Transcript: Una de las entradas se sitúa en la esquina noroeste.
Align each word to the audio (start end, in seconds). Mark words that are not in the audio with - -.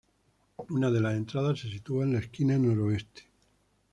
Una 0.69 0.89
de 0.89 0.99
las 0.99 1.13
entradas 1.15 1.59
se 1.59 1.69
sitúa 1.69 2.03
en 2.03 2.13
la 2.13 2.19
esquina 2.21 2.57
noroeste. 2.57 3.29